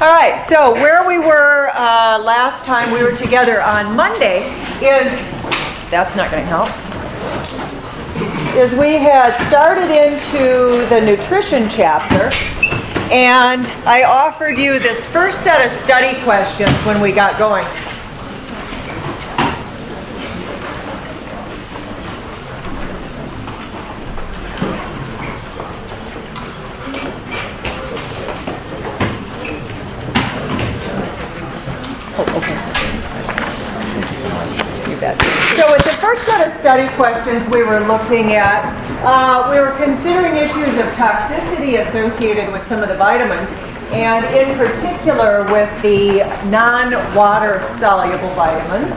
[0.00, 4.44] All right, so where we were uh, last time we were together on Monday
[4.76, 5.22] is
[5.90, 6.68] that's not going to help.
[8.56, 12.30] Is we had started into the nutrition chapter,
[13.12, 17.66] and I offered you this first set of study questions when we got going.
[34.98, 38.62] So with the first set of study questions we were looking at,
[39.02, 43.50] uh, we were considering issues of toxicity associated with some of the vitamins,
[43.90, 46.18] and in particular with the
[46.50, 48.94] non-water soluble vitamins.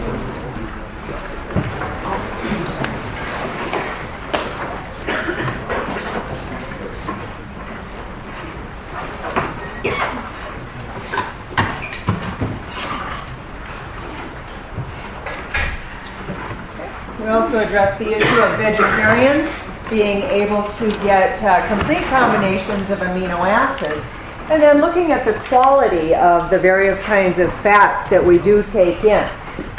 [17.22, 19.48] We also addressed the issue of vegetarians
[19.92, 24.04] being able to get uh, complete combinations of amino acids.
[24.50, 28.64] And then looking at the quality of the various kinds of fats that we do
[28.64, 29.30] take in.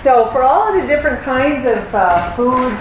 [0.02, 2.80] So, for all of the different kinds of uh, foods,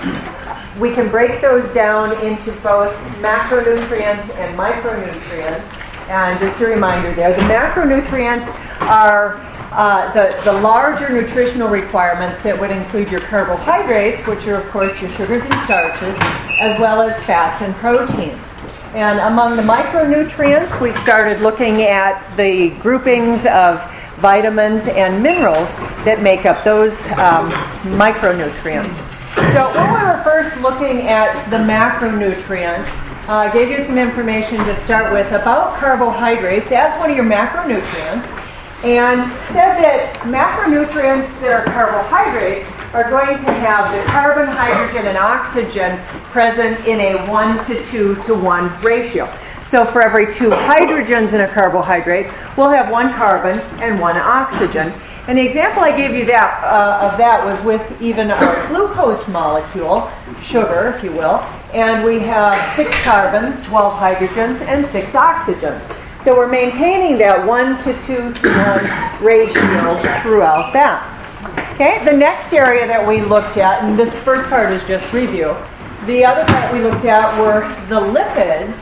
[0.80, 5.66] we can break those down into both macronutrients and micronutrients.
[6.08, 8.48] And just a reminder there the macronutrients
[8.82, 9.40] are
[9.72, 15.00] uh, the, the larger nutritional requirements that would include your carbohydrates, which are, of course,
[15.02, 16.16] your sugars and starches,
[16.60, 18.52] as well as fats and proteins.
[18.94, 23.82] And among the micronutrients, we started looking at the groupings of
[24.18, 25.70] vitamins and minerals
[26.04, 27.50] that make up those um,
[27.98, 28.96] micronutrients.
[29.54, 32.90] So, when we were first looking at the macronutrients,
[33.30, 37.26] I uh, gave you some information to start with about carbohydrates as one of your
[37.26, 38.38] macronutrients
[38.84, 45.18] and said that macronutrients that are carbohydrates are going to have the carbon, hydrogen, and
[45.18, 46.00] oxygen
[46.32, 49.32] present in a 1 to 2 to 1 ratio.
[49.66, 54.92] So for every two hydrogens in a carbohydrate, we'll have one carbon and one oxygen.
[55.28, 59.26] And the example I gave you that, uh, of that was with even a glucose
[59.28, 60.12] molecule,
[60.42, 61.38] sugar, if you will,
[61.74, 65.88] and we have six carbons, 12 hydrogens, and six oxygens.
[66.24, 68.50] So we're maintaining that 1 to 2 to
[69.20, 71.74] 1 ratio throughout that.
[71.74, 75.56] Okay, the next area that we looked at, and this first part is just review,
[76.06, 78.78] the other part we looked at were the lipids,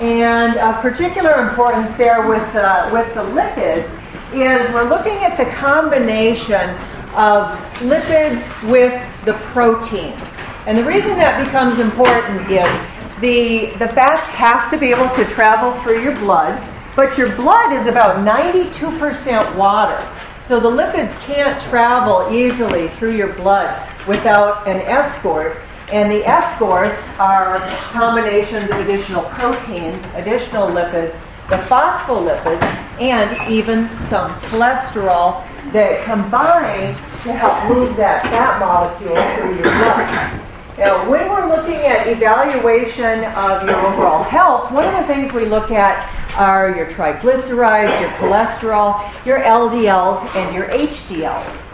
[0.00, 3.92] and of particular importance there with, uh, with the lipids
[4.32, 6.70] is we're looking at the combination
[7.14, 7.48] of
[7.84, 8.96] lipids with
[9.26, 10.34] the proteins.
[10.66, 12.80] And the reason that becomes important is
[13.20, 16.58] the, the fats have to be able to travel through your blood
[16.98, 20.04] but your blood is about 92% water.
[20.40, 25.58] So the lipids can't travel easily through your blood without an escort.
[25.92, 27.60] And the escorts are
[27.92, 31.12] combinations of additional proteins, additional lipids,
[31.48, 32.64] the phospholipids,
[33.00, 40.37] and even some cholesterol that combine to help move that fat molecule through your blood.
[40.78, 45.44] Now, when we're looking at evaluation of your overall health, one of the things we
[45.44, 51.68] look at are your triglycerides, your cholesterol, your LDLs, and your HDLs.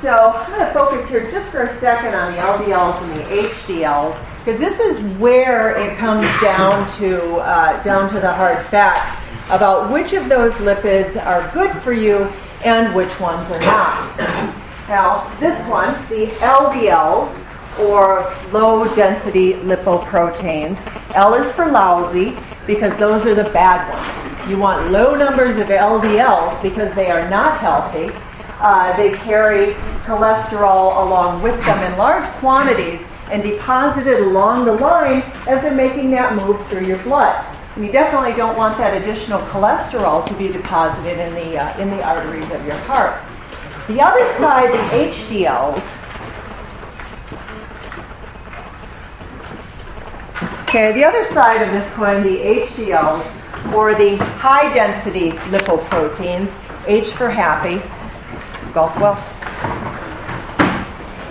[0.00, 3.48] So I'm going to focus here just for a second on the LDLs and the
[3.48, 9.16] HDLs because this is where it comes down to uh, down to the hard facts
[9.50, 12.30] about which of those lipids are good for you
[12.64, 14.16] and which ones are not.
[14.88, 17.44] Now, this one, the LDLs,
[17.80, 20.78] or low density lipoproteins.
[21.14, 24.50] L is for lousy because those are the bad ones.
[24.50, 28.10] You want low numbers of LDLs because they are not healthy.
[28.60, 29.74] Uh, they carry
[30.04, 36.10] cholesterol along with them in large quantities and deposited along the line as they're making
[36.10, 37.44] that move through your blood.
[37.76, 41.90] And you definitely don't want that additional cholesterol to be deposited in the, uh, in
[41.90, 43.20] the arteries of your heart.
[43.86, 45.97] The other side, the HDLs,
[50.68, 57.12] Okay, the other side of this coin, the HDLs, or the high density lipoproteins, H
[57.12, 57.80] for happy,
[58.74, 59.14] golf well.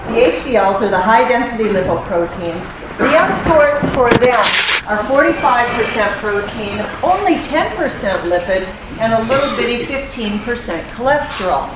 [0.07, 2.65] The HDLs are the high density lipoproteins.
[2.97, 4.39] The escorts for them
[4.87, 7.75] are 45% protein, only 10%
[8.21, 8.65] lipid,
[8.99, 11.69] and a little bitty 15% cholesterol.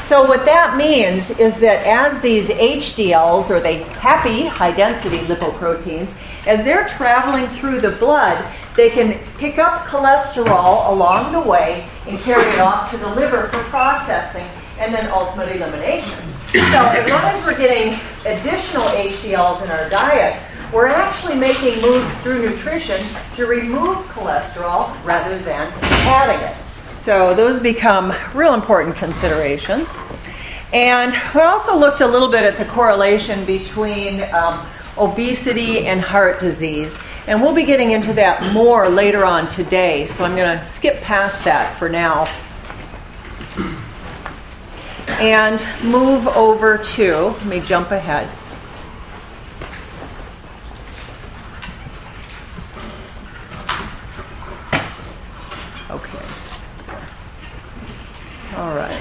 [0.00, 6.10] So, what that means is that as these HDLs, or the happy high density lipoproteins,
[6.46, 8.44] as they're traveling through the blood,
[8.76, 13.48] they can pick up cholesterol along the way and carry it off to the liver
[13.48, 14.46] for processing
[14.78, 16.18] and then ultimate elimination.
[16.52, 20.42] So as long as we're getting additional HDLs in our diet,
[20.72, 23.04] we're actually making moves through nutrition
[23.36, 26.56] to remove cholesterol rather than adding it.
[26.96, 29.94] So those become real important considerations.
[30.72, 34.66] And we also looked a little bit at the correlation between um,
[34.98, 36.98] obesity and heart disease.
[37.26, 41.00] And we'll be getting into that more later on today, so I'm going to skip
[41.00, 42.26] past that for now.
[45.08, 48.28] And move over to, let me jump ahead.
[55.90, 56.24] Okay.
[58.56, 59.00] All right.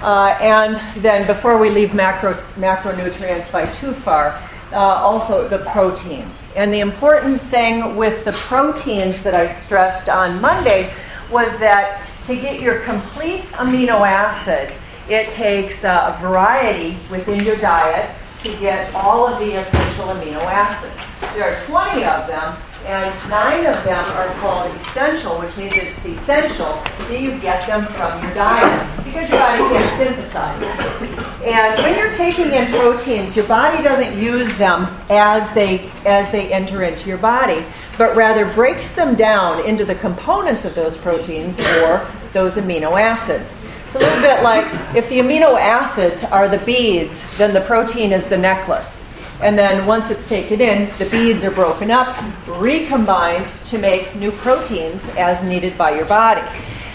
[0.00, 4.40] Uh, and then before we leave macro, macronutrients by too far,
[4.72, 6.46] uh, also the proteins.
[6.56, 10.92] And the important thing with the proteins that I stressed on Monday
[11.30, 14.72] was that to get your complete amino acid,
[15.08, 20.40] it takes uh, a variety within your diet to get all of the essential amino
[20.42, 20.94] acids.
[21.34, 26.04] There are 20 of them, and nine of them are called essential, which means it's
[26.04, 31.07] essential that you get them from your diet because your body can't synthesize them.
[31.48, 36.52] And when you're taking in proteins, your body doesn't use them as they as they
[36.52, 37.64] enter into your body,
[37.96, 43.56] but rather breaks them down into the components of those proteins or those amino acids.
[43.86, 48.12] It's a little bit like if the amino acids are the beads, then the protein
[48.12, 49.02] is the necklace.
[49.40, 52.14] And then once it's taken in, the beads are broken up,
[52.46, 56.46] recombined to make new proteins as needed by your body.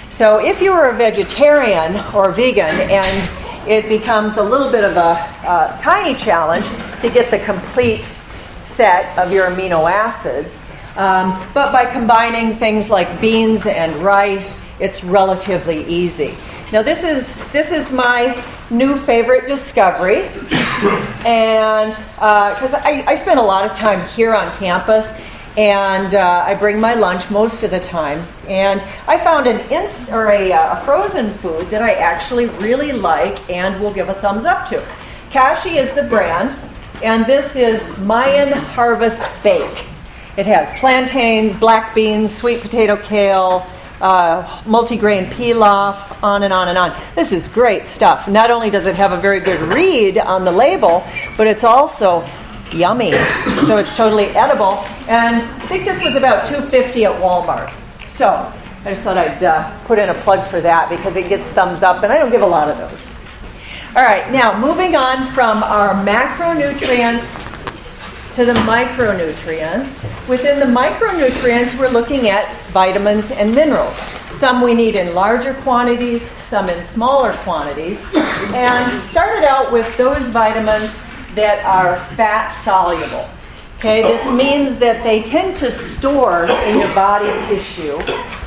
[0.09, 4.83] So if you are a vegetarian or a vegan and it becomes a little bit
[4.83, 5.11] of a,
[5.47, 6.65] a tiny challenge
[7.01, 8.05] to get the complete
[8.63, 10.65] set of your amino acids,
[10.95, 16.35] um, but by combining things like beans and rice, it's relatively easy.
[16.71, 20.23] Now this is this is my new favorite discovery,
[21.25, 25.13] and because uh, I, I spend a lot of time here on campus,
[25.57, 28.25] and uh, I bring my lunch most of the time.
[28.47, 32.91] And I found an inst or a, uh, a, frozen food that I actually really
[32.91, 34.83] like and will give a thumbs up to.
[35.29, 36.55] Kashi is the brand,
[37.03, 39.85] and this is Mayan Harvest Bake.
[40.37, 43.67] It has plantains, black beans, sweet potato kale,
[44.01, 46.99] uh, multigrain pilaf, on and on and on.
[47.13, 48.27] This is great stuff.
[48.27, 51.03] Not only does it have a very good read on the label,
[51.37, 52.25] but it's also
[52.73, 53.11] yummy.
[53.65, 54.79] So it's totally edible.
[55.07, 57.73] And I think this was about 250 at Walmart.
[58.07, 58.51] So
[58.85, 61.83] I just thought I'd uh, put in a plug for that because it gets thumbs
[61.83, 63.07] up, and I don't give a lot of those.
[63.95, 67.23] All right, now moving on from our macronutrients
[68.33, 70.01] to the micronutrients.
[70.27, 73.95] Within the micronutrients, we're looking at vitamins and minerals.
[74.31, 78.03] Some we need in larger quantities, some in smaller quantities.
[78.53, 80.99] And started out with those vitamins
[81.35, 83.29] that are fat soluble.
[83.77, 87.97] Okay, this means that they tend to store in your body tissue.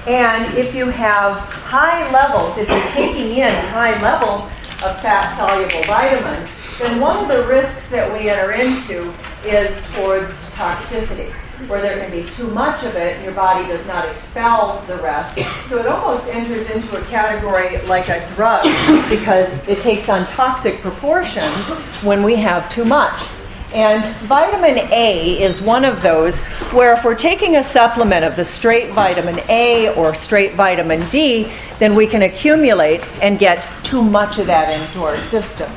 [0.07, 4.45] And if you have high levels, if you're taking in high levels
[4.83, 6.49] of fat soluble vitamins,
[6.79, 9.13] then one of the risks that we enter into
[9.45, 11.35] is towards toxicity,
[11.67, 15.39] where there can be too much of it your body does not expel the rest.
[15.69, 18.65] So it almost enters into a category like a drug
[19.09, 21.71] because it takes on toxic proportions
[22.03, 23.29] when we have too much.
[23.75, 26.39] And vitamin A is one of those
[26.73, 31.51] where if we're taking a supplement of the straight vitamin A or straight vitamin D,
[31.79, 35.71] then we can accumulate and get too much of that into our system.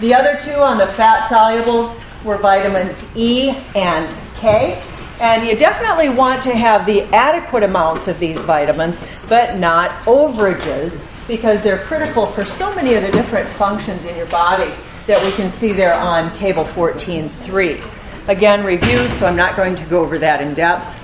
[0.00, 4.82] The other two on the fat solubles were vitamins E and K.
[5.20, 11.00] And you definitely want to have the adequate amounts of these vitamins, but not overages,
[11.26, 14.70] because they're critical for so many of the different functions in your body
[15.06, 17.82] that we can see there on table 14.3.
[18.28, 20.94] Again, review, so I'm not going to go over that in depth.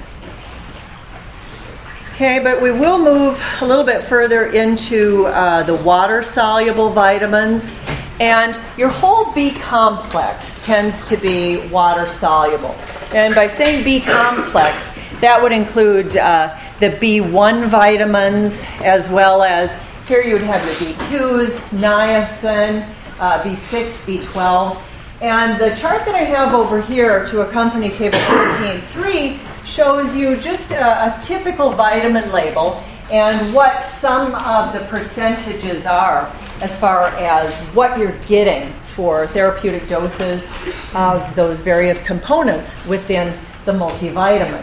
[2.14, 7.72] Okay, but we will move a little bit further into uh, the water soluble vitamins
[8.20, 12.76] and your whole B complex tends to be water soluble.
[13.14, 14.88] And by saying B complex,
[15.20, 19.70] that would include uh, the B1 vitamins as well as
[20.08, 22.88] here you would have your B2s, niacin,
[23.20, 24.80] uh, B6, B12.
[25.20, 30.72] And the chart that I have over here to accompany table 14.3 shows you just
[30.72, 37.58] a, a typical vitamin label and what some of the percentages are as far as
[37.74, 40.50] what you're getting for therapeutic doses
[40.94, 44.62] of those various components within the multivitamin.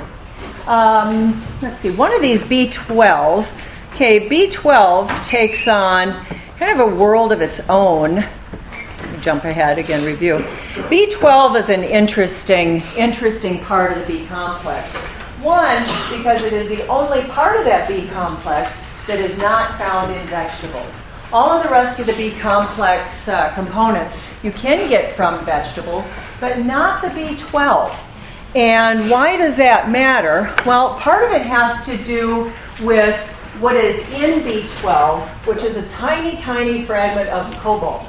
[0.68, 3.48] Um, let's see, one of these B12
[4.00, 6.26] Okay, B12 takes on
[6.58, 8.26] kind of a world of its own.
[9.20, 10.38] Jump ahead again, review.
[10.88, 14.96] B12 is an interesting, interesting part of the B complex.
[15.44, 15.82] One,
[16.18, 18.72] because it is the only part of that B complex
[19.08, 21.09] that is not found in vegetables.
[21.32, 26.10] All of the rest of the B complex uh, components you can get from vegetables,
[26.40, 27.96] but not the B12.
[28.56, 30.52] And why does that matter?
[30.66, 33.16] Well, part of it has to do with
[33.60, 38.04] what is in B12, which is a tiny, tiny fragment of cobalt.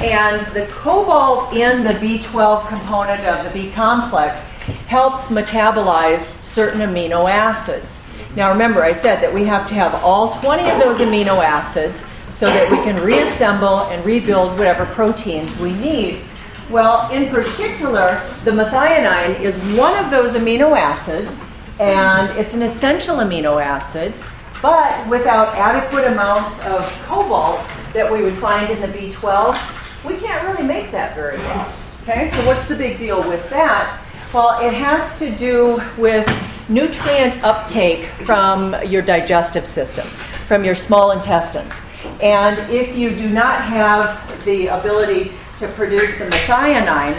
[0.00, 4.44] And the cobalt in the B12 component of the B complex
[4.88, 8.00] helps metabolize certain amino acids.
[8.36, 12.06] Now, remember, I said that we have to have all 20 of those amino acids
[12.34, 16.20] so that we can reassemble and rebuild whatever proteins we need.
[16.68, 21.38] Well, in particular, the methionine is one of those amino acids,
[21.78, 24.12] and it's an essential amino acid,
[24.60, 27.60] but without adequate amounts of cobalt
[27.92, 29.56] that we would find in the B12,
[30.04, 31.72] we can't really make that very well.
[32.02, 34.04] Okay, so what's the big deal with that?
[34.32, 36.26] Well, it has to do with
[36.68, 40.06] nutrient uptake from your digestive system,
[40.46, 41.80] from your small intestines.
[42.20, 47.16] And if you do not have the ability to produce the methionine,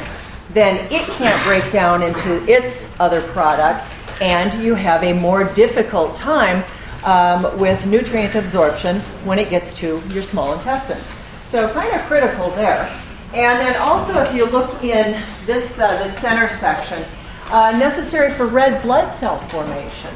[0.52, 3.90] then it can't break down into its other products,
[4.22, 6.64] and you have a more difficult time
[7.04, 11.12] um, with nutrient absorption when it gets to your small intestines.
[11.46, 12.90] So, kind of critical there.
[13.34, 17.04] And then also, if you look in this uh, the center section,
[17.50, 20.10] uh, necessary for red blood cell formation.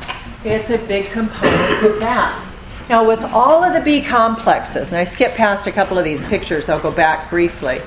[0.43, 2.45] It's a big component of that.
[2.89, 6.23] Now, with all of the B complexes, and I skipped past a couple of these
[6.25, 7.81] pictures, I'll go back briefly.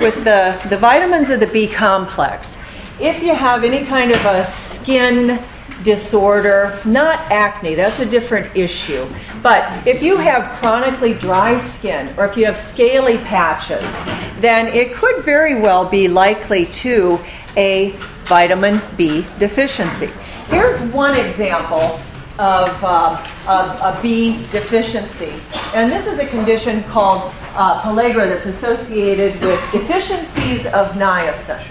[0.00, 2.56] With the, the vitamins of the B complex,
[2.98, 5.40] if you have any kind of a skin
[5.82, 9.06] disorder, not acne, that's a different issue.
[9.42, 14.00] But if you have chronically dry skin or if you have scaly patches,
[14.40, 17.18] then it could very well be likely to
[17.56, 17.90] a
[18.24, 20.10] vitamin B deficiency.
[20.48, 22.00] Here's one example
[22.38, 25.32] of, uh, of a B deficiency.
[25.74, 31.62] And this is a condition called uh, pellagra that's associated with deficiencies of niacin.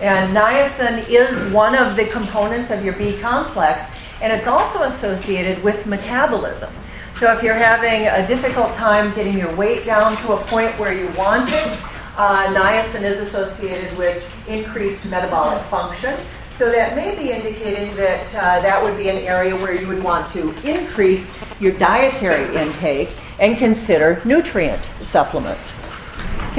[0.00, 3.84] And niacin is one of the components of your B complex,
[4.22, 6.72] and it's also associated with metabolism.
[7.14, 10.94] So if you're having a difficult time getting your weight down to a point where
[10.94, 11.78] you want it,
[12.16, 16.18] uh, niacin is associated with increased metabolic function.
[16.50, 20.02] So that may be indicating that uh, that would be an area where you would
[20.02, 25.74] want to increase your dietary intake and consider nutrient supplements.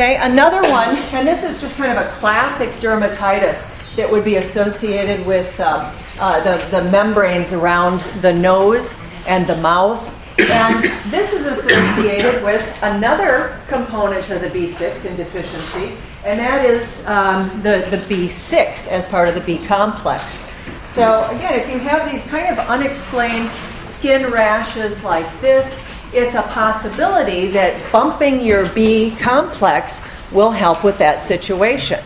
[0.01, 4.37] Okay, another one, and this is just kind of a classic dermatitis that would be
[4.37, 8.95] associated with uh, uh, the, the membranes around the nose
[9.27, 10.11] and the mouth.
[10.39, 16.97] And this is associated with another component of the B6 in deficiency, and that is
[17.05, 20.49] um, the, the B6 as part of the B complex.
[20.83, 23.51] So, again, if you have these kind of unexplained
[23.83, 25.79] skin rashes like this,
[26.13, 30.01] it's a possibility that bumping your B complex
[30.31, 31.99] will help with that situation.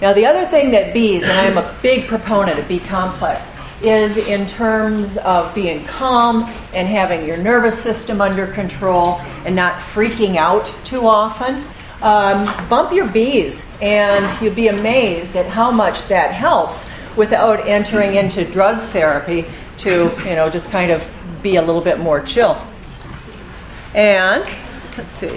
[0.00, 3.50] Now, the other thing that B's, and I'm a big proponent of B complex,
[3.82, 9.74] is in terms of being calm and having your nervous system under control and not
[9.74, 11.64] freaking out too often.
[12.02, 16.86] Um, bump your bees, and you'll be amazed at how much that helps
[17.16, 19.44] without entering into drug therapy
[19.78, 21.08] to, you know, just kind of
[21.42, 22.60] be a little bit more chill.
[23.98, 24.44] And
[24.96, 25.34] let's see,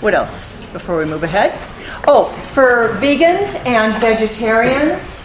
[0.00, 1.58] what else before we move ahead?
[2.06, 5.18] Oh, for vegans and vegetarians,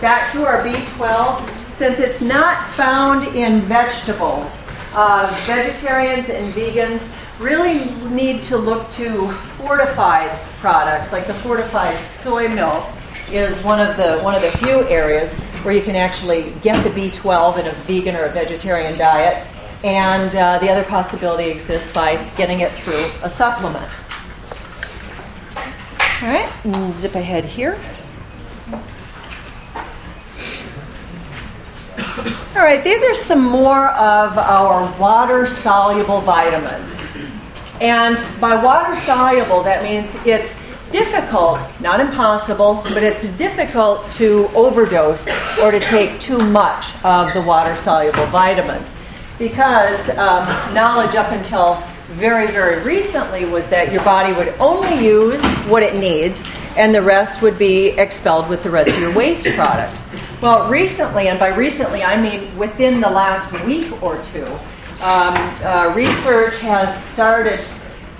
[0.00, 4.64] back to our B12, since it's not found in vegetables,
[4.94, 10.30] uh, vegetarians and vegans really need to look to fortified
[10.60, 12.84] products like the fortified soy milk
[13.32, 16.90] is one of the one of the few areas where you can actually get the
[16.90, 19.44] B12 in a vegan or a vegetarian diet,
[19.82, 23.90] and uh, the other possibility exists by getting it through a supplement.
[26.22, 27.80] All right, zip ahead here.
[32.56, 37.00] All right, these are some more of our water soluble vitamins.
[37.80, 40.60] And by water soluble, that means it's
[40.90, 45.26] difficult, not impossible, but it's difficult to overdose
[45.58, 48.92] or to take too much of the water soluble vitamins.
[49.40, 55.42] Because um, knowledge up until very, very recently was that your body would only use
[55.66, 56.44] what it needs
[56.76, 60.06] and the rest would be expelled with the rest of your waste products.
[60.42, 64.44] Well, recently, and by recently I mean within the last week or two,
[65.00, 67.60] um, uh, research has started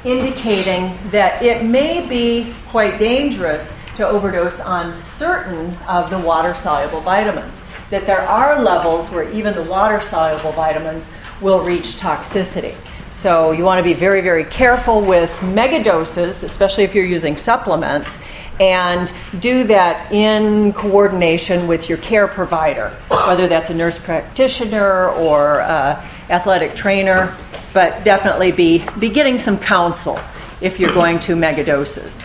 [0.06, 7.02] indicating that it may be quite dangerous to overdose on certain of the water soluble
[7.02, 7.60] vitamins.
[7.90, 12.76] That there are levels where even the water soluble vitamins will reach toxicity.
[13.11, 18.20] So you want to be very, very careful with megadoses, especially if you're using supplements,
[18.61, 22.90] and do that in coordination with your care provider,
[23.26, 27.37] whether that's a nurse practitioner or uh, athletic trainer,
[27.75, 30.20] but definitely be, be getting some counsel
[30.61, 32.25] if you're going to megadoses.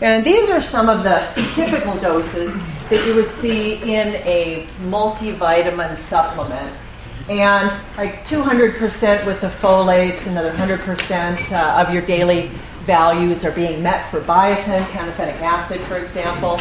[0.00, 5.96] And these are some of the typical doses that you would see in a multivitamin
[5.96, 6.78] supplement.
[7.28, 12.50] And like 200% with the folates, another 100% uh, of your daily
[12.82, 16.60] values are being met for biotin, pantothenic acid, for example,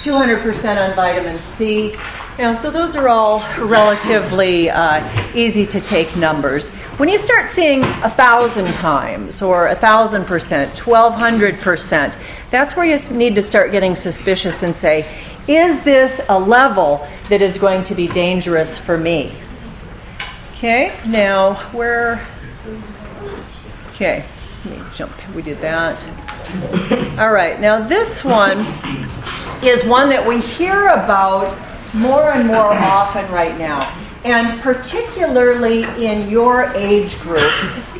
[0.00, 1.96] 200% on vitamin C.
[2.38, 5.02] Know, so those are all relatively uh,
[5.34, 6.70] easy to take numbers.
[6.98, 12.18] When you start seeing a thousand times or a thousand percent, twelve hundred percent,
[12.50, 15.06] that's where you need to start getting suspicious and say,
[15.48, 19.34] is this a level that is going to be dangerous for me?
[20.52, 22.26] Okay, now where?
[23.94, 24.26] Okay,
[24.66, 25.12] let me jump.
[25.34, 25.98] We did that.
[27.18, 28.66] All right, now this one
[29.62, 31.56] is one that we hear about
[31.94, 33.82] more and more often right now,
[34.24, 37.52] and particularly in your age group,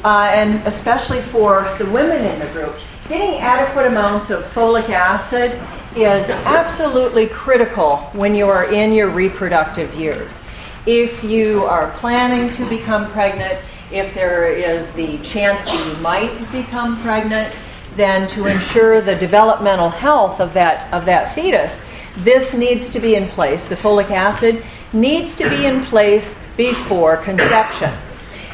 [0.04, 2.76] uh, and especially for the women in the group.
[3.08, 5.60] Getting adequate amounts of folic acid
[5.96, 10.42] is absolutely critical when you are in your reproductive years.
[10.84, 16.34] If you are planning to become pregnant, if there is the chance that you might
[16.52, 17.54] become pregnant,
[17.96, 21.84] then to ensure the developmental health of that, of that fetus,
[22.18, 23.64] this needs to be in place.
[23.64, 27.92] The folic acid needs to be in place before conception.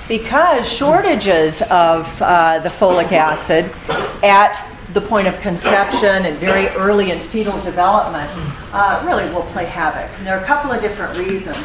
[0.09, 3.71] Because shortages of uh, the folic acid
[4.23, 8.31] at the point of conception and very early in fetal development
[8.73, 10.11] uh, really will play havoc.
[10.19, 11.57] And there are a couple of different reasons.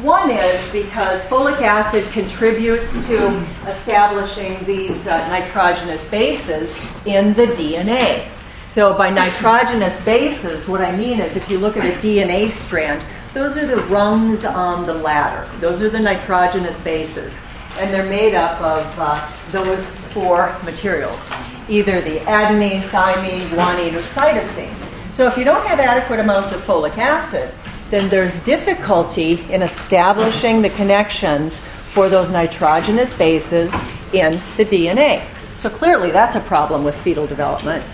[0.00, 3.28] One is because folic acid contributes to
[3.68, 6.74] establishing these uh, nitrogenous bases
[7.04, 8.26] in the DNA.
[8.68, 13.04] So, by nitrogenous bases, what I mean is if you look at a DNA strand,
[13.34, 15.46] those are the rungs on the ladder.
[15.58, 17.38] Those are the nitrogenous bases.
[17.78, 21.30] And they're made up of uh, those four materials
[21.68, 24.74] either the adenine, thymine, guanine, or cytosine.
[25.12, 27.52] So, if you don't have adequate amounts of folic acid,
[27.92, 31.60] then there's difficulty in establishing the connections
[31.92, 33.74] for those nitrogenous bases
[34.14, 35.22] in the DNA.
[35.56, 37.84] So clearly, that's a problem with fetal development.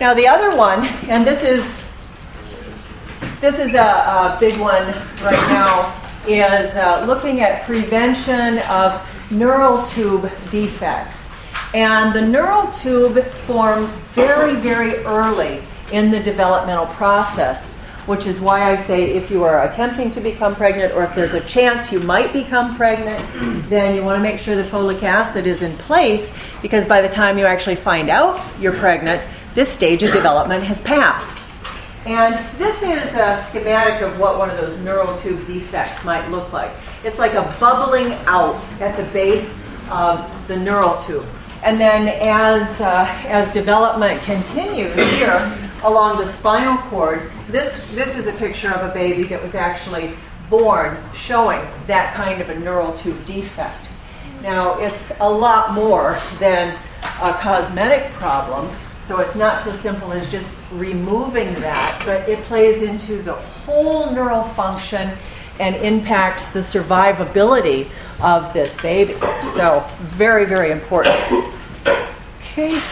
[0.00, 1.82] Now, the other one, and this is
[3.40, 4.86] this is a, a big one
[5.20, 11.28] right now, is uh, looking at prevention of neural tube defects.
[11.74, 15.60] And the neural tube forms very, very early
[15.90, 17.79] in the developmental process,
[18.10, 21.34] which is why I say if you are attempting to become pregnant or if there's
[21.34, 23.24] a chance you might become pregnant,
[23.70, 27.08] then you want to make sure the folic acid is in place because by the
[27.08, 31.44] time you actually find out you're pregnant, this stage of development has passed.
[32.04, 36.52] And this is a schematic of what one of those neural tube defects might look
[36.52, 36.72] like.
[37.04, 41.26] It's like a bubbling out at the base of the neural tube.
[41.62, 48.26] And then as, uh, as development continues here along the spinal cord, this, this is
[48.26, 50.14] a picture of a baby that was actually
[50.48, 53.88] born showing that kind of a neural tube defect.
[54.42, 60.30] Now, it's a lot more than a cosmetic problem, so it's not so simple as
[60.30, 65.16] just removing that, but it plays into the whole neural function
[65.58, 67.90] and impacts the survivability
[68.20, 69.14] of this baby.
[69.44, 71.16] So, very, very important.
[72.52, 72.82] Okay.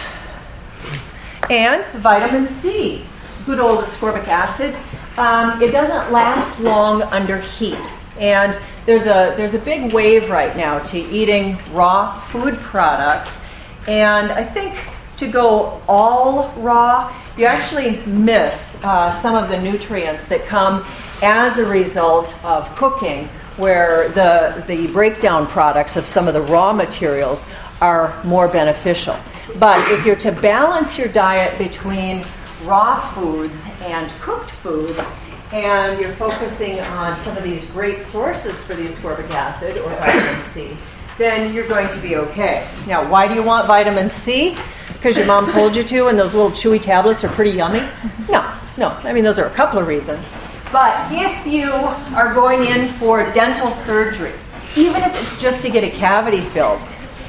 [1.49, 3.03] And vitamin C,
[3.45, 4.75] good old ascorbic acid.
[5.17, 7.91] Um, it doesn't last long under heat.
[8.19, 13.39] And there's a, there's a big wave right now to eating raw food products.
[13.87, 14.75] And I think
[15.17, 20.85] to go all raw, you actually miss uh, some of the nutrients that come
[21.23, 26.73] as a result of cooking, where the, the breakdown products of some of the raw
[26.73, 27.47] materials
[27.81, 29.17] are more beneficial.
[29.57, 32.25] But if you're to balance your diet between
[32.63, 35.09] raw foods and cooked foods,
[35.51, 40.41] and you're focusing on some of these great sources for the ascorbic acid or vitamin
[40.43, 40.77] C,
[41.17, 42.67] then you're going to be okay.
[42.87, 44.55] Now, why do you want vitamin C?
[44.93, 47.87] Because your mom told you to, and those little chewy tablets are pretty yummy?
[48.29, 48.89] No, no.
[49.03, 50.25] I mean, those are a couple of reasons.
[50.71, 54.33] But if you are going in for dental surgery,
[54.75, 56.81] even if it's just to get a cavity filled.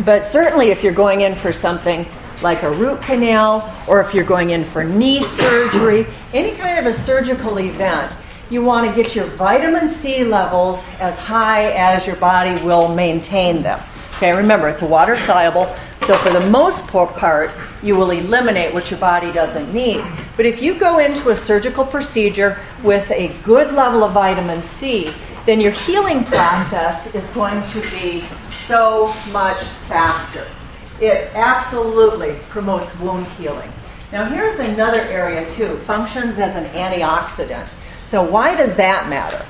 [0.00, 2.06] but certainly, if you're going in for something
[2.40, 6.86] like a root canal, or if you're going in for knee surgery, any kind of
[6.86, 8.16] a surgical event,
[8.50, 13.62] you want to get your vitamin C levels as high as your body will maintain
[13.62, 13.80] them.
[14.16, 15.74] Okay, remember, it's water soluble,
[16.06, 17.50] so for the most part,
[17.82, 20.04] you will eliminate what your body doesn't need.
[20.36, 25.12] But if you go into a surgical procedure with a good level of vitamin C,
[25.46, 30.46] then your healing process is going to be so much faster.
[31.00, 33.70] It absolutely promotes wound healing.
[34.12, 37.68] Now, here's another area too functions as an antioxidant.
[38.04, 39.44] So, why does that matter?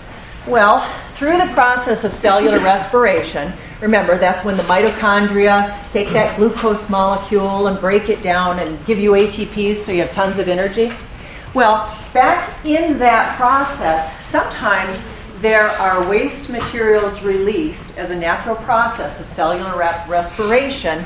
[0.46, 6.88] Well, through the process of cellular respiration, remember that's when the mitochondria take that glucose
[6.88, 10.92] molecule and break it down and give you ATP so you have tons of energy.
[11.55, 15.05] Well, back in that process, sometimes
[15.42, 21.05] there are waste materials released as a natural process of cellular respiration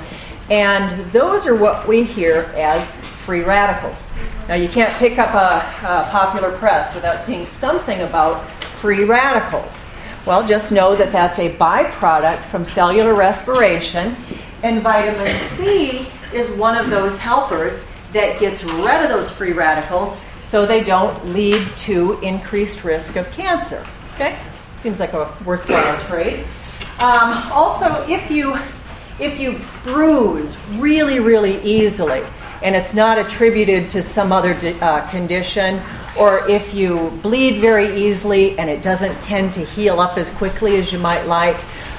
[0.50, 2.90] and those are what we hear as
[3.24, 4.12] free radicals.
[4.46, 8.48] Now, you can't pick up a, a, popular press without seeing something about
[8.80, 9.84] free radicals.
[10.24, 14.14] Well, just know that that's a byproduct from cellular respiration,
[14.62, 20.18] and vitamin C is one of those helpers that gets rid of those free radicals
[20.40, 23.84] so they don't lead to increased risk of cancer.
[24.16, 24.36] Okay?
[24.76, 26.44] Seems like a worthwhile trade.
[26.98, 28.58] Um, also, if you
[29.18, 32.22] if you bruise really, really easily
[32.62, 34.52] and it's not attributed to some other
[34.82, 35.80] uh, condition,
[36.18, 40.76] or if you bleed very easily and it doesn't tend to heal up as quickly
[40.76, 41.56] as you might like,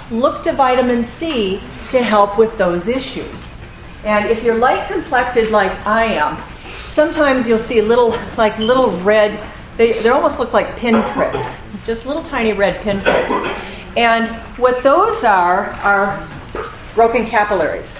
[0.09, 3.51] look to vitamin C to help with those issues.
[4.03, 6.37] And if you're light complected like I am,
[6.87, 9.39] sometimes you'll see little, like little red,
[9.77, 13.31] they, they almost look like pinpricks, just little tiny red pinpricks.
[13.95, 16.27] And what those are, are
[16.93, 17.99] broken capillaries.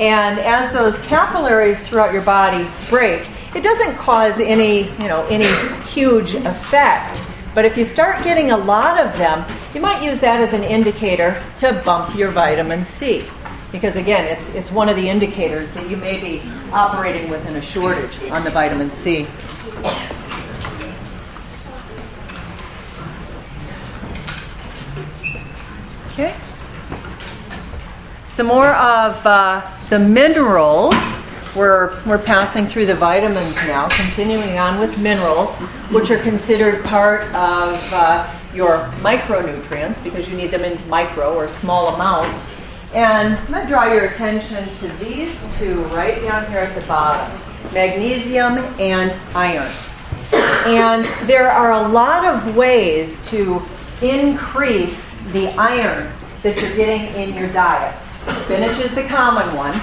[0.00, 5.46] And as those capillaries throughout your body break, it doesn't cause any, you know, any
[5.86, 7.20] huge effect.
[7.54, 10.64] But if you start getting a lot of them, you might use that as an
[10.64, 13.24] indicator to bump your vitamin C.
[13.70, 17.62] Because again, it's, it's one of the indicators that you may be operating within a
[17.62, 19.26] shortage on the vitamin C.
[28.42, 30.96] Some more of uh, the minerals.
[31.54, 35.54] We're, we're passing through the vitamins now, continuing on with minerals,
[35.92, 41.48] which are considered part of uh, your micronutrients because you need them in micro or
[41.48, 42.44] small amounts.
[42.94, 46.84] And I'm going to draw your attention to these two right down here at the
[46.88, 47.40] bottom
[47.72, 49.70] magnesium and iron.
[50.66, 53.62] And there are a lot of ways to
[54.00, 57.94] increase the iron that you're getting in your diet.
[58.28, 59.78] Spinach is the common one,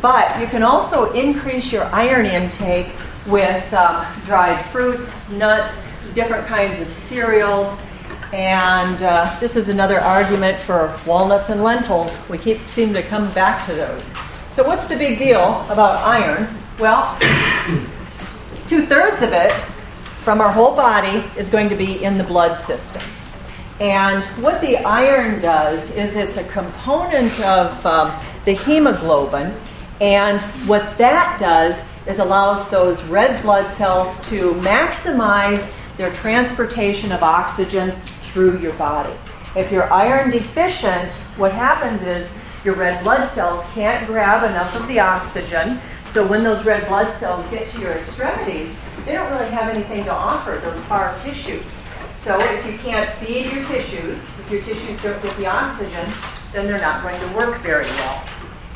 [0.00, 2.92] but you can also increase your iron intake
[3.26, 5.76] with um, dried fruits, nuts,
[6.14, 7.80] different kinds of cereals.
[8.32, 12.18] And uh, this is another argument for walnuts and lentils.
[12.28, 14.12] We keep seem to come back to those.
[14.48, 16.48] So what's the big deal about iron?
[16.78, 17.18] Well,
[18.68, 19.52] two thirds of it
[20.22, 23.02] from our whole body is going to be in the blood system.
[23.80, 28.12] And what the iron does is it's a component of um,
[28.44, 29.54] the hemoglobin,
[30.00, 37.22] and what that does is allows those red blood cells to maximize their transportation of
[37.22, 37.94] oxygen
[38.32, 39.14] through your body.
[39.54, 42.30] If you're iron deficient, what happens is
[42.64, 45.80] your red blood cells can't grab enough of the oxygen.
[46.06, 50.04] So when those red blood cells get to your extremities, they don't really have anything
[50.04, 51.81] to offer those far tissues.
[52.22, 56.08] So if you can't feed your tissues, if your tissues don't get the oxygen,
[56.52, 58.24] then they're not going to work very well.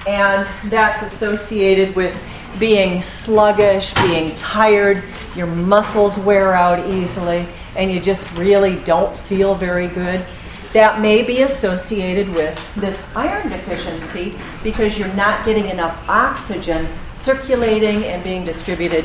[0.09, 2.21] And that's associated with
[2.59, 5.05] being sluggish, being tired,
[5.37, 10.27] your muscles wear out easily, and you just really don't feel very good.
[10.73, 18.03] That may be associated with this iron deficiency because you're not getting enough oxygen circulating
[18.07, 19.05] and being distributed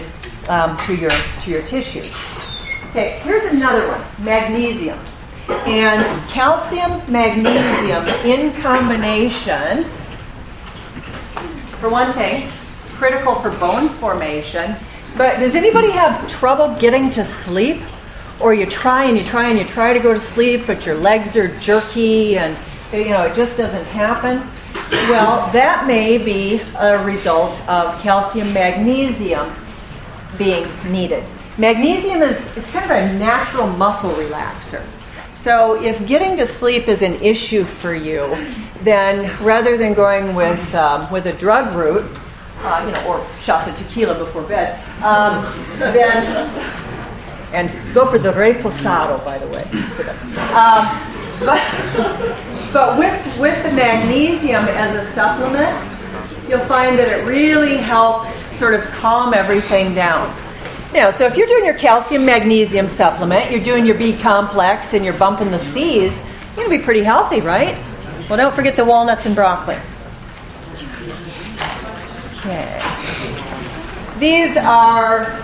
[0.50, 1.12] um, to, your,
[1.44, 2.12] to your tissues.
[2.92, 5.00] Okay, here's another one magnesium.
[5.48, 9.86] And calcium, magnesium in combination,
[11.80, 12.52] for one thing,
[12.96, 14.76] critical for bone formation.
[15.16, 17.82] But does anybody have trouble getting to sleep?
[18.42, 20.96] Or you try and you try and you try to go to sleep, but your
[20.96, 22.58] legs are jerky and
[22.92, 24.40] you know it just doesn't happen?
[25.10, 29.50] Well, that may be a result of calcium magnesium
[30.38, 31.24] being needed.
[31.58, 34.86] Magnesium is it's kind of a natural muscle relaxer.
[35.32, 38.48] So if getting to sleep is an issue for you,
[38.84, 42.06] then rather than going with, um, with a drug route,
[42.60, 45.44] uh, you know, or shots of tequila before bed, um,
[45.78, 46.26] then,
[47.54, 49.64] and go for the reposado, by the way.
[50.54, 51.02] Um,
[51.40, 55.76] but, but with, with the magnesium as a supplement,
[56.50, 60.36] you'll find that it really helps sort of calm everything down.
[60.94, 65.06] Now, so if you're doing your calcium magnesium supplement, you're doing your B complex, and
[65.06, 67.78] you're bumping the C's, you're going to be pretty healthy, right?
[68.28, 69.78] Well, don't forget the walnuts and broccoli.
[72.40, 72.78] Okay.
[74.20, 75.38] These are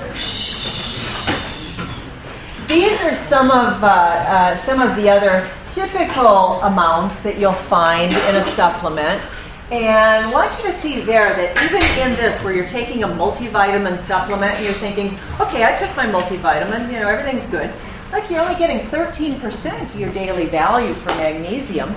[2.68, 8.12] these are some of uh, uh, some of the other typical amounts that you'll find
[8.12, 9.26] in a supplement.
[9.70, 13.08] And I want you to see there that even in this, where you're taking a
[13.08, 17.74] multivitamin supplement and you're thinking, okay, I took my multivitamin, you know, everything's good.
[18.14, 21.94] Like you're only getting 13% of your daily value for magnesium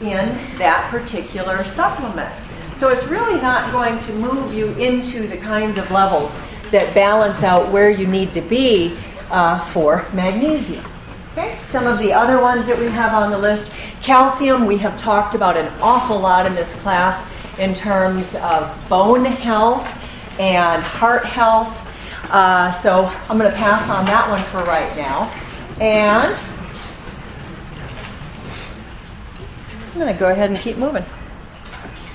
[0.00, 2.34] in that particular supplement.
[2.74, 6.40] So it's really not going to move you into the kinds of levels
[6.72, 8.96] that balance out where you need to be
[9.30, 10.84] uh, for magnesium.
[11.32, 14.98] Okay, some of the other ones that we have on the list calcium, we have
[14.98, 17.26] talked about an awful lot in this class
[17.58, 19.82] in terms of bone health
[20.38, 21.88] and heart health.
[22.30, 25.32] Uh, so I'm going to pass on that one for right now.
[25.80, 26.38] And
[29.86, 31.04] I'm going to go ahead and keep moving.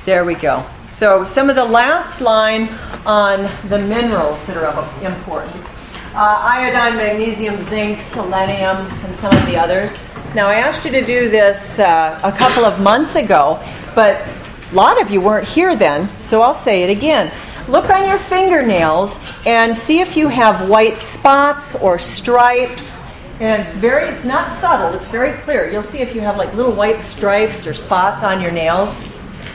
[0.05, 0.63] There we go.
[0.91, 2.69] So some of the last line
[3.03, 5.76] on the minerals that are of importance
[6.17, 9.99] uh, iodine, magnesium, zinc, selenium, and some of the others.
[10.33, 14.27] Now, I asked you to do this uh, a couple of months ago, but
[14.71, 17.31] a lot of you weren't here then, so I'll say it again.
[17.67, 22.99] Look on your fingernails and see if you have white spots or stripes.
[23.39, 25.69] And it's very, it's not subtle, it's very clear.
[25.69, 28.99] You'll see if you have like little white stripes or spots on your nails.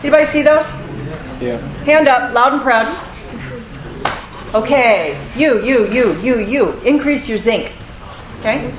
[0.05, 0.69] Anybody see those?
[1.41, 1.59] Yeah.
[1.85, 3.12] Hand up, loud and proud.
[4.55, 6.73] Okay, you, you, you, you, you.
[6.81, 7.73] Increase your zinc.
[8.41, 8.71] Okay?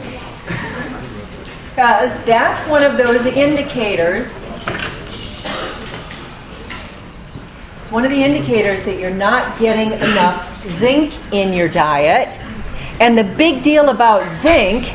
[1.70, 4.36] Because that's one of those indicators.
[7.82, 12.40] It's one of the indicators that you're not getting enough zinc in your diet.
[13.00, 14.86] And the big deal about zinc.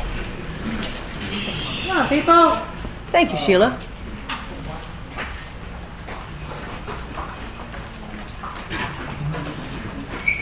[1.87, 2.51] Come on, people.
[3.11, 3.77] Thank you, Sheila.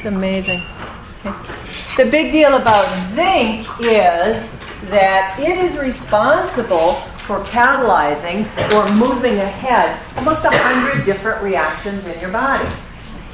[0.07, 0.63] Amazing.
[1.25, 1.33] Okay.
[1.97, 4.49] The big deal about zinc is
[4.89, 12.31] that it is responsible for catalyzing or moving ahead almost 100 different reactions in your
[12.31, 12.69] body.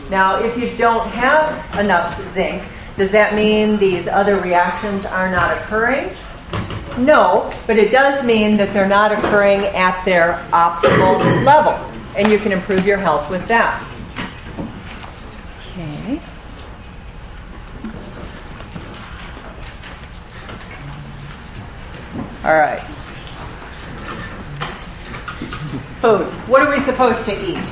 [0.10, 2.64] Now, if you don't have enough zinc,
[2.96, 6.10] does that mean these other reactions are not occurring?
[6.98, 11.74] No, but it does mean that they're not occurring at their optimal level,
[12.16, 13.82] and you can improve your health with that.
[22.43, 22.82] All right.
[26.01, 26.27] Food.
[26.49, 27.65] What are we supposed to eat?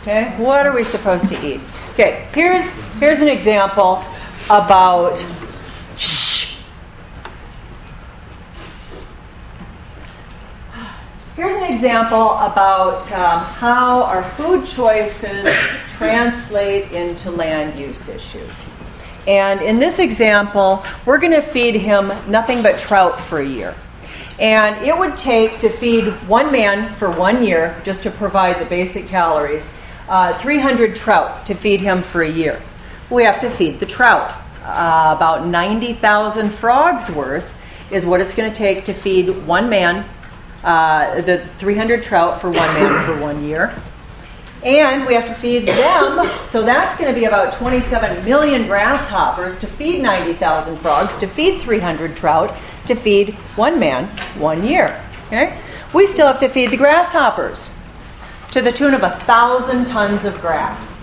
[0.00, 1.60] Okay, what are we supposed to eat?
[1.90, 4.04] Okay, here's here's an example
[4.48, 5.24] about
[5.96, 6.58] shh.
[11.36, 15.48] Here's an example about um, how our food choices
[15.86, 18.66] translate into land use issues.
[19.26, 23.74] And in this example, we're going to feed him nothing but trout for a year.
[24.38, 28.64] And it would take to feed one man for one year, just to provide the
[28.64, 29.76] basic calories,
[30.08, 32.60] uh, 300 trout to feed him for a year.
[33.10, 34.32] We have to feed the trout.
[34.64, 37.54] Uh, about 90,000 frogs worth
[37.90, 40.08] is what it's going to take to feed one man,
[40.64, 43.74] uh, the 300 trout for one man for one year.
[44.62, 49.58] And we have to feed them, so that's going to be about 27 million grasshoppers
[49.60, 52.54] to feed 90,000 frogs, to feed 300 trout,
[52.86, 55.02] to feed one man one year.
[55.28, 55.58] Okay?
[55.94, 57.70] We still have to feed the grasshoppers
[58.50, 60.98] to the tune of a thousand tons of grass.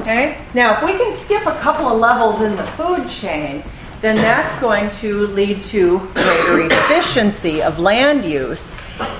[0.00, 0.44] Okay?
[0.54, 3.62] Now, if we can skip a couple of levels in the food chain,
[4.00, 8.74] then that's going to lead to greater efficiency of land use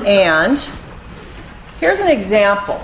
[0.07, 0.59] and
[1.81, 2.75] Here's an example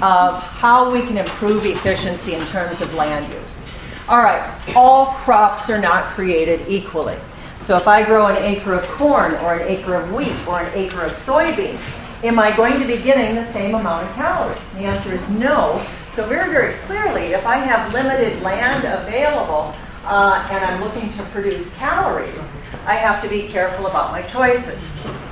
[0.00, 3.60] of how we can improve efficiency in terms of land use.
[4.08, 4.40] All right,
[4.76, 7.16] all crops are not created equally.
[7.58, 10.72] So if I grow an acre of corn or an acre of wheat or an
[10.72, 11.80] acre of soybean,
[12.22, 14.72] am I going to be getting the same amount of calories?
[14.74, 15.84] The answer is no.
[16.08, 19.74] So very, very clearly, if I have limited land available
[20.04, 22.38] uh, and I'm looking to produce calories,
[22.86, 24.80] I have to be careful about my choices.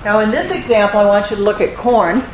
[0.05, 2.25] Now, in this example, I want you to look at corn.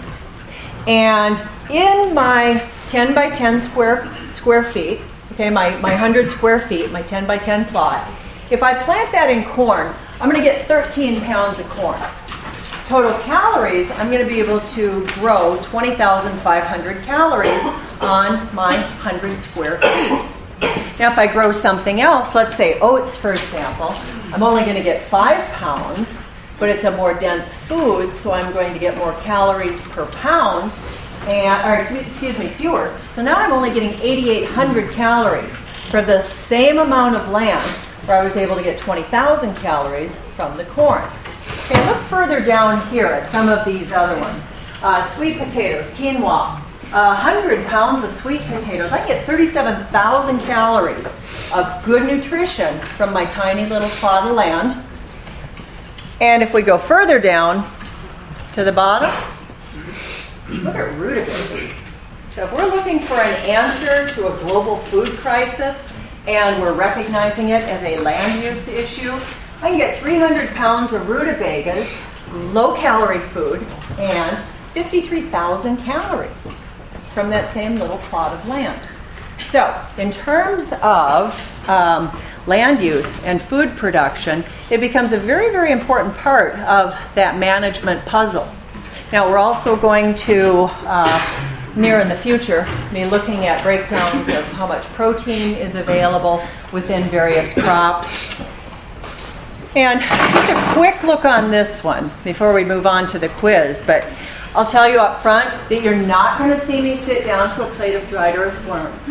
[0.87, 1.41] And
[1.71, 5.01] in my 10 by 10 square, square feet,
[5.33, 8.09] okay, my, my 100 square feet, my 10 by 10 plot,
[8.51, 12.01] if I plant that in corn, I'm going to get 13 pounds of corn.
[12.85, 17.63] Total calories, I'm going to be able to grow 20,500 calories
[18.03, 20.27] on my 100 square feet.
[20.99, 23.95] Now, if I grow something else, let's say oats, for example,
[24.33, 26.21] I'm only going to get five pounds,
[26.63, 30.71] but it's a more dense food, so I'm going to get more calories per pound,
[31.27, 32.97] and or excuse me, fewer.
[33.11, 35.57] So now I'm only getting 8,800 calories
[35.91, 37.69] for the same amount of land,
[38.07, 41.03] where I was able to get 20,000 calories from the corn.
[41.65, 44.45] Okay, look further down here at some of these other ones.
[44.85, 46.61] Uh, sweet potatoes, quinoa,
[46.93, 48.93] 100 pounds of sweet potatoes.
[48.93, 51.13] I get 37,000 calories
[51.53, 54.81] of good nutrition from my tiny little plot of land.
[56.23, 57.69] And if we go further down
[58.53, 59.11] to the bottom,
[60.49, 61.75] look at rutabagas.
[62.33, 65.93] So if we're looking for an answer to a global food crisis
[66.29, 69.11] and we're recognizing it as a land use issue,
[69.63, 71.93] I can get 300 pounds of rutabagas,
[72.31, 73.67] low calorie food,
[73.99, 74.41] and
[74.75, 76.53] 53,000 calories
[77.15, 78.81] from that same little plot of land.
[79.43, 82.11] So, in terms of um,
[82.47, 88.05] land use and food production, it becomes a very, very important part of that management
[88.07, 88.49] puzzle.
[89.13, 94.45] Now, we're also going to, uh, near in the future, be looking at breakdowns of
[94.53, 98.25] how much protein is available within various crops
[99.75, 103.83] and just a quick look on this one before we move on to the quiz.
[103.87, 104.05] But
[104.55, 107.67] I'll tell you up front that you're not going to see me sit down to
[107.67, 109.09] a plate of dried earthworms.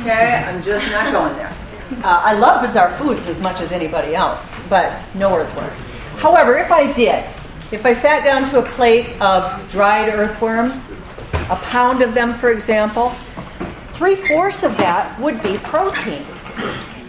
[0.00, 0.34] Okay?
[0.34, 1.54] I'm just not going there.
[2.02, 5.78] Uh, I love bizarre foods as much as anybody else, but no earthworms.
[6.16, 7.28] However, if I did,
[7.70, 10.88] if I sat down to a plate of dried earthworms,
[11.50, 13.14] a pound of them, for example,
[13.92, 16.24] three fourths of that would be protein.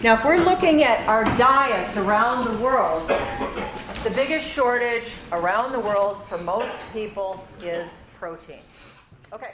[0.04, 3.10] Now, if we're looking at our diets around the world,
[4.06, 8.60] the biggest shortage around the world for most people is protein.
[9.32, 9.50] Okay.